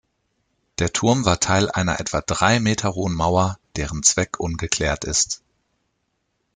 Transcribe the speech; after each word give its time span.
Der 0.79 0.91
Turm 0.91 1.25
war 1.25 1.39
Teil 1.39 1.69
einer 1.69 1.99
etwa 1.99 2.21
drei 2.21 2.59
Meter 2.59 2.95
hohen 2.95 3.13
Mauer, 3.13 3.59
deren 3.75 4.01
Zweck 4.01 4.39
ungeklärt 4.39 5.03
ist. 5.05 5.43